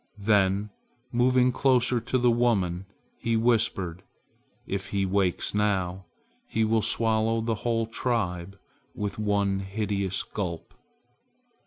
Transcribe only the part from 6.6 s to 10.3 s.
will swallow the whole tribe with one hideous